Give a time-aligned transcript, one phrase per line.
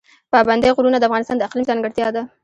[0.31, 2.23] پابندی غرونه د افغانستان د اقلیم ځانګړتیا ده.